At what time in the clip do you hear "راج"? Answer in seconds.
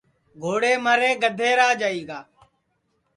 1.59-1.79